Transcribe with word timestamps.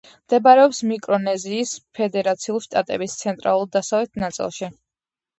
მდებარეობს 0.11 0.77
მიკრონეზიის 0.91 1.73
ფედერაციული 1.99 2.61
შტატების 2.67 3.17
ცენტრალურ-დასავლეთ 3.19 4.19
ნაწილში. 4.23 4.71